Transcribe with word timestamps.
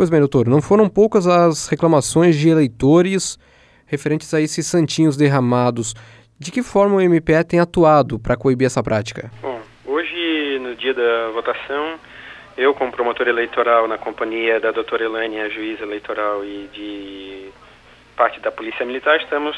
Pois 0.00 0.08
bem, 0.08 0.18
doutor, 0.18 0.48
não 0.48 0.62
foram 0.62 0.88
poucas 0.88 1.26
as 1.26 1.68
reclamações 1.68 2.34
de 2.34 2.48
eleitores 2.48 3.38
referentes 3.84 4.32
a 4.32 4.40
esses 4.40 4.66
santinhos 4.66 5.14
derramados. 5.14 5.94
De 6.38 6.50
que 6.50 6.62
forma 6.62 6.96
o 6.96 7.00
MPE 7.02 7.44
tem 7.46 7.60
atuado 7.60 8.18
para 8.18 8.34
coibir 8.34 8.66
essa 8.66 8.82
prática? 8.82 9.30
Bom, 9.42 9.60
hoje, 9.84 10.58
no 10.62 10.74
dia 10.74 10.94
da 10.94 11.28
votação, 11.34 12.00
eu, 12.56 12.72
como 12.72 12.90
promotor 12.90 13.28
eleitoral 13.28 13.86
na 13.86 13.98
companhia 13.98 14.58
da 14.58 14.70
doutora 14.70 15.04
Elane, 15.04 15.38
a 15.38 15.50
juíza 15.50 15.82
eleitoral 15.82 16.42
e 16.46 16.70
de 16.72 17.50
parte 18.16 18.40
da 18.40 18.50
Polícia 18.50 18.86
Militar, 18.86 19.20
estamos 19.20 19.54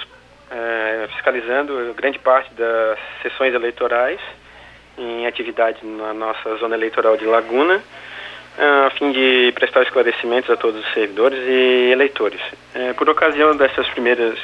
é, 0.50 1.06
fiscalizando 1.12 1.94
grande 1.94 2.18
parte 2.18 2.52
das 2.54 2.98
sessões 3.22 3.54
eleitorais 3.54 4.18
em 4.98 5.24
atividade 5.24 5.86
na 5.86 6.12
nossa 6.12 6.56
zona 6.56 6.74
eleitoral 6.74 7.16
de 7.16 7.26
Laguna, 7.26 7.80
a 8.58 8.90
fim 8.90 9.12
de 9.12 9.52
prestar 9.54 9.82
esclarecimentos 9.82 10.50
a 10.50 10.56
todos 10.56 10.84
os 10.84 10.92
servidores 10.92 11.38
e 11.38 11.90
eleitores. 11.92 12.40
É, 12.74 12.92
por 12.92 13.08
ocasião 13.08 13.56
dessas 13.56 13.88
primeiras 13.88 14.38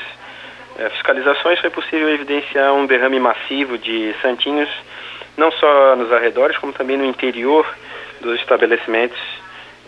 é, 0.78 0.88
fiscalizações, 0.90 1.58
foi 1.60 1.70
possível 1.70 2.08
evidenciar 2.08 2.72
um 2.72 2.86
derrame 2.86 3.20
massivo 3.20 3.76
de 3.76 4.14
santinhos, 4.22 4.68
não 5.36 5.50
só 5.52 5.96
nos 5.96 6.12
arredores, 6.12 6.56
como 6.58 6.72
também 6.72 6.96
no 6.96 7.04
interior 7.04 7.66
dos 8.20 8.40
estabelecimentos 8.40 9.18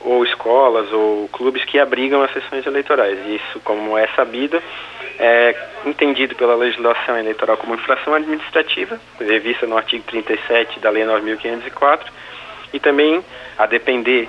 ou 0.00 0.24
escolas 0.24 0.90
ou 0.92 1.28
clubes 1.28 1.64
que 1.64 1.78
abrigam 1.78 2.22
as 2.22 2.32
sessões 2.32 2.66
eleitorais. 2.66 3.18
Isso, 3.26 3.60
como 3.60 3.96
é 3.96 4.06
sabido, 4.08 4.62
é 5.18 5.54
entendido 5.84 6.34
pela 6.34 6.54
legislação 6.54 7.18
eleitoral 7.18 7.56
como 7.56 7.74
infração 7.74 8.14
administrativa, 8.14 8.98
prevista 9.18 9.66
no 9.66 9.76
artigo 9.76 10.04
37 10.06 10.80
da 10.80 10.90
Lei 10.90 11.04
9.504, 11.04 12.06
e 12.72 12.80
também, 12.80 13.24
a 13.58 13.66
depender 13.66 14.28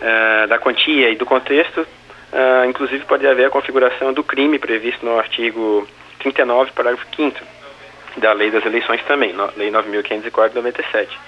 uh, 0.00 0.46
da 0.48 0.58
quantia 0.58 1.10
e 1.10 1.16
do 1.16 1.26
contexto, 1.26 1.80
uh, 1.80 2.68
inclusive 2.68 3.04
pode 3.04 3.26
haver 3.26 3.46
a 3.46 3.50
configuração 3.50 4.12
do 4.12 4.24
crime 4.24 4.58
previsto 4.58 5.04
no 5.04 5.18
artigo 5.18 5.86
39, 6.18 6.72
parágrafo 6.72 7.06
5 7.14 7.40
da 8.18 8.32
Lei 8.32 8.50
das 8.50 8.64
Eleições 8.64 9.02
também, 9.04 9.32
no, 9.32 9.50
Lei 9.56 9.70
9.504 9.70 10.50
de 10.50 10.54
97. 10.56 11.18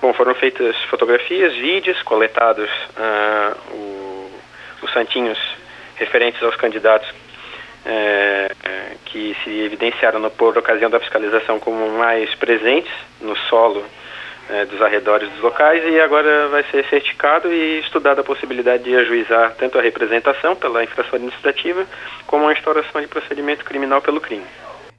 Bom, 0.00 0.12
foram 0.12 0.34
feitas 0.34 0.76
fotografias, 0.84 1.54
vídeos, 1.54 2.00
coletados 2.02 2.70
uh, 2.70 3.74
o, 3.74 4.30
os 4.82 4.92
santinhos 4.92 5.38
referentes 5.96 6.42
aos 6.42 6.54
candidatos 6.54 7.08
é, 7.84 8.52
que 9.06 9.36
se 9.42 9.50
evidenciaram 9.60 10.20
no, 10.20 10.30
por 10.30 10.56
ocasião 10.56 10.90
da 10.90 11.00
fiscalização 11.00 11.58
como 11.58 11.88
mais 11.98 12.32
presentes 12.34 12.92
no 13.20 13.36
solo 13.48 13.84
é, 14.48 14.64
dos 14.64 14.80
arredores 14.80 15.30
dos 15.30 15.40
locais 15.40 15.84
e 15.84 16.00
agora 16.00 16.48
vai 16.48 16.64
ser 16.70 16.84
certificado 16.88 17.52
e 17.52 17.80
estudada 17.80 18.20
a 18.20 18.24
possibilidade 18.24 18.84
de 18.84 18.96
ajuizar 18.96 19.54
tanto 19.56 19.78
a 19.78 19.82
representação 19.82 20.56
pela 20.56 20.82
infração 20.82 21.16
administrativa 21.16 21.86
como 22.26 22.48
a 22.48 22.52
instauração 22.52 23.00
de 23.00 23.06
procedimento 23.06 23.64
criminal 23.64 24.00
pelo 24.00 24.20
crime. 24.20 24.44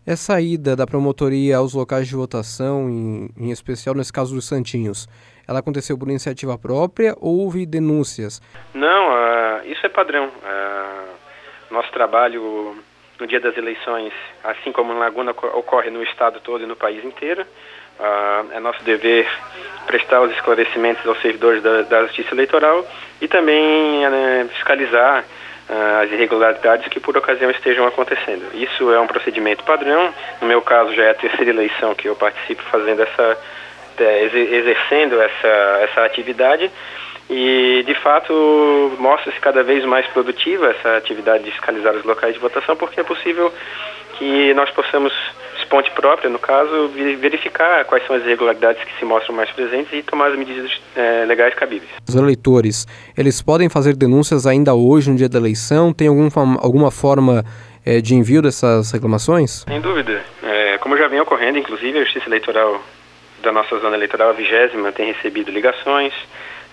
Essa 0.05 0.41
ida 0.41 0.75
da 0.75 0.87
promotoria 0.87 1.57
aos 1.57 1.73
locais 1.73 2.07
de 2.07 2.15
votação, 2.15 2.89
em, 2.89 3.29
em 3.37 3.51
especial 3.51 3.93
nesse 3.93 4.11
caso 4.11 4.33
dos 4.33 4.47
Santinhos, 4.47 5.07
ela 5.47 5.59
aconteceu 5.59 5.97
por 5.97 6.07
iniciativa 6.07 6.57
própria 6.57 7.15
ou 7.19 7.39
houve 7.39 7.65
denúncias? 7.65 8.41
Não, 8.73 9.09
uh, 9.09 9.67
isso 9.67 9.85
é 9.85 9.89
padrão. 9.89 10.27
Uh, 10.27 11.73
nosso 11.73 11.91
trabalho 11.91 12.75
no 13.19 13.27
dia 13.27 13.39
das 13.39 13.55
eleições, 13.57 14.13
assim 14.43 14.71
como 14.71 14.93
na 14.93 14.99
Laguna, 14.99 15.31
ocorre 15.31 15.89
no 15.89 16.01
estado 16.01 16.39
todo 16.39 16.63
e 16.63 16.67
no 16.67 16.75
país 16.75 17.03
inteiro. 17.03 17.45
Uh, 17.99 18.53
é 18.53 18.59
nosso 18.59 18.81
dever 18.83 19.27
prestar 19.85 20.21
os 20.21 20.31
esclarecimentos 20.31 21.05
aos 21.05 21.21
servidores 21.21 21.61
da, 21.61 21.81
da 21.81 22.03
Justiça 22.03 22.33
Eleitoral 22.33 22.87
e 23.19 23.27
também 23.27 24.05
uh, 24.07 24.47
fiscalizar 24.49 25.25
uh, 25.69 26.03
as 26.03 26.11
irregularidades 26.11 26.87
que 26.87 26.99
por 26.99 27.17
ocasião 27.17 27.51
estejam 27.51 27.85
acontecendo. 27.85 28.49
Isso 28.53 28.91
é 28.93 28.99
um 28.99 29.07
procedimento 29.07 29.63
padrão. 29.63 30.13
No 30.41 30.47
meu 30.47 30.61
caso, 30.61 30.93
já 30.95 31.03
é 31.03 31.09
a 31.11 31.15
terceira 31.15 31.51
eleição 31.51 31.93
que 31.93 32.07
eu 32.07 32.15
participo 32.15 32.63
fazendo 32.63 33.01
essa, 33.01 33.37
é, 33.99 34.23
exercendo 34.23 35.21
essa, 35.21 35.79
essa 35.81 36.05
atividade. 36.05 36.71
E, 37.29 37.83
de 37.85 37.93
fato, 37.95 38.33
mostra-se 38.97 39.39
cada 39.39 39.61
vez 39.61 39.85
mais 39.85 40.07
produtiva 40.07 40.71
essa 40.71 40.97
atividade 40.97 41.43
de 41.43 41.51
fiscalizar 41.51 41.93
os 41.93 42.03
locais 42.03 42.33
de 42.33 42.39
votação, 42.39 42.75
porque 42.75 42.99
é 42.99 43.03
possível 43.03 43.53
que 44.17 44.51
nós 44.55 44.69
possamos, 44.71 45.13
ponte 45.69 45.91
própria, 45.91 46.29
no 46.29 46.39
caso, 46.39 46.89
verificar 47.19 47.85
quais 47.85 48.05
são 48.05 48.15
as 48.15 48.23
irregularidades 48.23 48.83
que 48.83 48.97
se 48.97 49.05
mostram 49.05 49.35
mais 49.35 49.49
presentes 49.51 49.93
e 49.93 50.01
tomar 50.01 50.31
as 50.31 50.37
medidas 50.37 50.71
é, 50.95 51.25
legais 51.25 51.53
cabíveis. 51.53 51.91
Os 52.07 52.15
eleitores, 52.15 52.87
eles 53.17 53.41
podem 53.41 53.69
fazer 53.69 53.95
denúncias 53.95 54.45
ainda 54.45 54.73
hoje, 54.73 55.09
no 55.09 55.15
dia 55.15 55.29
da 55.29 55.37
eleição? 55.37 55.93
Tem 55.93 56.07
algum, 56.07 56.27
alguma 56.59 56.91
forma 56.91 57.45
é, 57.85 58.01
de 58.01 58.15
envio 58.15 58.41
dessas 58.41 58.91
reclamações? 58.91 59.63
Sem 59.67 59.79
dúvida. 59.79 60.23
É, 60.43 60.77
como 60.79 60.97
já 60.97 61.07
vem 61.07 61.19
ocorrendo, 61.19 61.57
inclusive, 61.57 61.99
a 61.99 62.03
Justiça 62.03 62.27
Eleitoral 62.27 62.81
da 63.41 63.51
nossa 63.51 63.77
zona 63.79 63.95
eleitoral, 63.95 64.29
a 64.29 64.33
vigésima, 64.33 64.91
tem 64.91 65.13
recebido 65.13 65.51
ligações, 65.51 66.13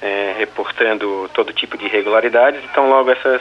é, 0.03 0.35
reportando 0.37 1.31
todo 1.33 1.53
tipo 1.53 1.79
de 1.79 1.87
irregularidades. 1.87 2.61
Então, 2.71 2.89
logo 2.89 3.11
essas 3.11 3.41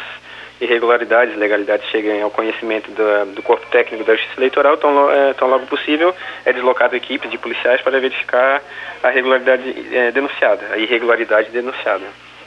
irregularidades, 0.61 1.35
legalidades 1.35 1.89
cheguem 1.89 2.21
ao 2.21 2.31
conhecimento 2.31 2.89
do, 2.91 3.33
do 3.33 3.41
corpo 3.43 3.65
técnico 3.67 4.03
da 4.03 4.15
Justiça 4.15 4.39
Eleitoral, 4.39 4.77
tão, 4.77 5.11
é, 5.11 5.33
tão 5.33 5.49
logo 5.49 5.65
possível 5.67 6.15
é 6.45 6.53
deslocado 6.53 6.95
equipes 6.95 7.29
de 7.29 7.37
policiais 7.37 7.81
para 7.81 7.99
verificar 7.99 8.61
a 9.03 9.09
regularidade 9.09 9.75
é, 9.93 10.11
denunciada, 10.11 10.65
a 10.71 10.77
irregularidade 10.77 11.49
denunciada. 11.49 12.05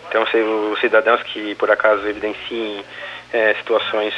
Então, 0.08 0.26
se 0.28 0.38
os 0.38 0.80
cidadãos 0.80 1.22
que 1.22 1.54
por 1.56 1.70
acaso 1.70 2.06
evidenciem 2.08 2.82
é, 3.32 3.54
situações 3.54 4.14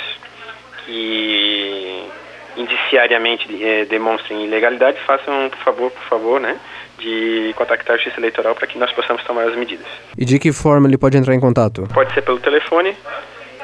que 0.87 2.09
indiciariamente 2.57 3.65
é, 3.65 3.85
demonstrem 3.85 4.45
ilegalidade, 4.45 4.99
façam, 5.07 5.49
por 5.51 5.59
favor, 5.59 5.91
por 5.91 6.03
favor, 6.05 6.41
né, 6.41 6.57
de 6.99 7.53
contactar 7.57 7.95
a 7.95 7.97
Justiça 7.97 8.21
Eleitoral 8.21 8.55
para 8.55 8.67
que 8.67 8.79
nós 8.79 8.93
possamos 8.93 9.23
tomar 9.25 9.45
as 9.49 9.57
medidas. 9.57 9.87
E 10.17 10.25
de 10.25 10.39
que 10.39 10.53
forma 10.53 10.87
ele 10.89 10.99
pode 10.99 11.17
entrar 11.17 11.35
em 11.35 11.41
contato? 11.41 11.89
Pode 11.93 12.13
ser 12.13 12.23
pelo 12.23 12.39
telefone, 12.39 12.97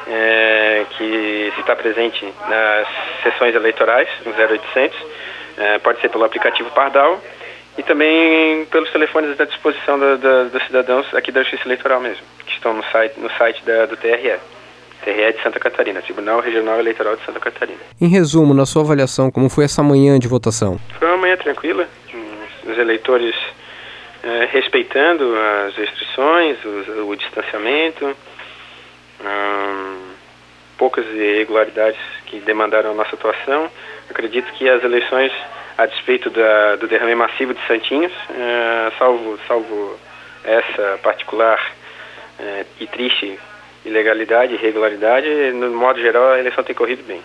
é, 0.09 0.87
que 0.97 1.53
está 1.59 1.75
presente 1.75 2.25
nas 2.49 2.89
sessões 3.23 3.55
eleitorais, 3.55 4.09
no 4.25 4.33
0800, 4.33 4.97
é, 5.59 5.79
pode 5.79 6.01
ser 6.01 6.09
pelo 6.11 6.25
aplicativo 6.25 6.71
Pardal 6.71 7.21
e 7.79 7.83
também 7.83 8.65
pelos 8.67 8.91
telefones 8.91 9.39
à 9.39 9.45
disposição 9.45 9.99
da, 9.99 10.17
da, 10.17 10.45
dos 10.45 10.65
cidadãos 10.67 11.13
aqui 11.15 11.31
da 11.31 11.43
Justiça 11.43 11.67
Eleitoral 11.67 12.01
mesmo, 12.01 12.25
que 12.47 12.53
estão 12.53 12.73
no 12.73 12.85
site, 12.85 13.19
no 13.19 13.31
site 13.33 13.65
da, 13.65 13.87
do 13.87 13.97
TRE. 13.97 14.39
TRE 15.03 15.33
de 15.33 15.43
Santa 15.43 15.61
Catarina, 15.61 16.01
Tribunal 16.03 16.41
Regional 16.41 16.79
Eleitoral 16.79 17.17
de 17.17 17.25
Santa 17.25 17.39
Catarina. 17.39 17.79
Em 18.01 18.09
resumo, 18.09 18.55
na 18.55 18.67
sua 18.67 18.83
avaliação, 18.83 19.31
como 19.31 19.49
foi 19.49 19.65
essa 19.65 19.83
manhã 19.83 20.19
de 20.19 20.27
votação? 20.27 20.79
Foi 20.99 21.07
uma 21.07 21.19
manhã 21.19 21.37
tranquila, 21.37 21.87
os 22.65 22.79
eleitores 22.79 23.35
é, 24.23 24.49
respeitando 24.51 25.35
as 25.67 25.77
restrições, 25.77 26.57
o 27.07 27.15
distanciamento, 27.15 28.17
hum, 29.21 30.15
poucas 30.79 31.07
irregularidades 31.07 32.01
que 32.27 32.41
demandaram 32.41 32.91
a 32.91 32.95
nossa 32.95 33.15
atuação. 33.15 33.71
Acredito 34.11 34.53
que 34.53 34.69
as 34.69 34.83
eleições, 34.83 35.33
a 35.79 35.87
despeito 35.87 36.31
da, 36.31 36.77
do 36.77 36.87
derrame 36.87 37.15
massivo 37.15 37.55
de 37.55 37.67
Santinhos, 37.67 38.13
é, 38.31 38.93
salvo, 38.99 39.39
salvo 39.47 39.99
essa 40.45 40.99
particular 41.03 41.61
é, 42.39 42.65
e 42.81 42.87
triste 42.87 43.39
ilegalidade, 43.85 44.55
irregularidade, 44.55 45.29
no 45.53 45.71
modo 45.71 46.01
geral 46.01 46.33
a 46.33 46.39
eleição 46.39 46.65
tem 46.65 46.75
corrido 46.75 47.05
bem. 47.05 47.23